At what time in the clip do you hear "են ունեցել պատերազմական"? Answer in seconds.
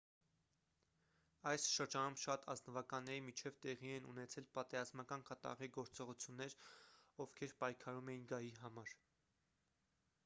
3.99-5.27